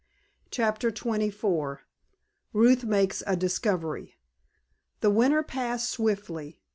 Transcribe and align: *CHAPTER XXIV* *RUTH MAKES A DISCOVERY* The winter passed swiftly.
*CHAPTER 0.49 0.89
XXIV* 0.91 1.77
*RUTH 2.53 2.83
MAKES 2.85 3.21
A 3.27 3.35
DISCOVERY* 3.35 4.15
The 5.01 5.11
winter 5.11 5.43
passed 5.43 5.91
swiftly. 5.91 6.59